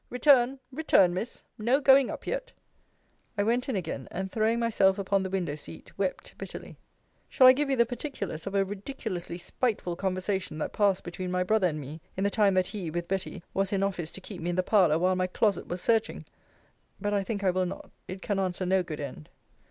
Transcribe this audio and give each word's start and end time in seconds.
Return, 0.09 0.57
return, 0.71 1.13
Miss 1.13 1.43
no 1.59 1.79
going 1.79 2.09
up 2.09 2.25
yet. 2.25 2.53
I 3.37 3.43
went 3.43 3.69
in 3.69 3.75
again, 3.75 4.07
and 4.09 4.31
throwing 4.31 4.59
myself 4.59 4.97
upon 4.97 5.21
the 5.21 5.29
window 5.29 5.53
seat, 5.53 5.95
wept 5.95 6.35
bitterly. 6.39 6.75
Shall 7.29 7.45
I 7.45 7.53
give 7.53 7.69
you 7.69 7.75
the 7.75 7.85
particulars 7.85 8.47
of 8.47 8.55
a 8.55 8.65
ridiculously 8.65 9.37
spiteful 9.37 9.95
conversation 9.95 10.57
that 10.57 10.73
passed 10.73 11.03
between 11.03 11.29
my 11.29 11.43
brother 11.43 11.67
and 11.67 11.79
me, 11.79 12.01
in 12.17 12.23
the 12.23 12.31
time 12.31 12.55
that 12.55 12.69
he 12.69 12.89
(with 12.89 13.07
Betty) 13.07 13.43
was 13.53 13.71
in 13.71 13.83
office 13.83 14.09
to 14.09 14.21
keep 14.21 14.41
me 14.41 14.49
in 14.49 14.55
the 14.55 14.63
parlour 14.63 14.97
while 14.97 15.15
my 15.15 15.27
closet 15.27 15.67
was 15.67 15.83
searching! 15.83 16.25
But 16.99 17.13
I 17.13 17.21
think 17.23 17.43
I 17.43 17.51
will 17.51 17.67
not. 17.67 17.91
It 18.07 18.23
can 18.23 18.39
answer 18.39 18.65
no 18.65 18.81
good 18.81 18.99
end. 18.99 19.29